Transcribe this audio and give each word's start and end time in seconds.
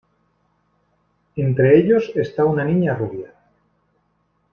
Entre 1.35 1.77
ellos, 1.77 2.11
está 2.15 2.43
una 2.45 2.65
niña 2.65 2.95
rubia. 2.95 3.35